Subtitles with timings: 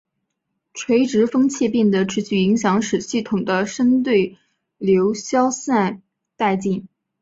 [0.73, 4.35] 垂直风切变的持续影响使系统的深对
[4.79, 6.01] 流消散
[6.35, 6.87] 殆尽。